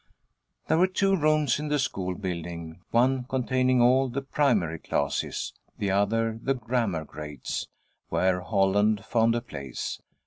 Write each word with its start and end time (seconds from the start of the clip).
There 0.67 0.79
were 0.79 0.87
two 0.87 1.15
rooms 1.15 1.59
in 1.59 1.67
the 1.67 1.77
school 1.77 2.15
building, 2.15 2.79
one 2.89 3.25
containing 3.25 3.83
all 3.83 4.09
the 4.09 4.23
primary 4.23 4.79
classes, 4.79 5.53
the 5.77 5.91
other 5.91 6.39
the 6.41 6.55
grammar 6.55 7.05
grades, 7.05 7.67
where 8.09 8.41
Holland 8.41 9.05
found 9.05 9.35
a 9.35 9.41
place. 9.41 10.01